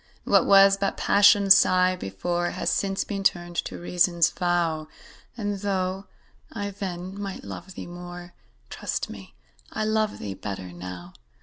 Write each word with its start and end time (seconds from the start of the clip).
What 0.23 0.47
was 0.47 0.77
but 0.77 0.97
Passion's 0.97 1.55
sigh 1.55 1.95
before, 1.95 2.49
Has 2.49 2.71
since 2.71 3.03
been 3.03 3.23
turned 3.23 3.55
to 3.57 3.79
Reason's 3.79 4.31
vow; 4.31 4.87
And, 5.37 5.59
though 5.59 6.07
I 6.51 6.71
then 6.71 7.21
might 7.21 7.43
love 7.43 7.75
thee 7.75 7.85
more, 7.85 8.33
Trust 8.71 9.11
me, 9.11 9.35
I 9.71 9.83
love 9.85 10.17
thee 10.17 10.33
better 10.33 10.71
now. 10.73 11.13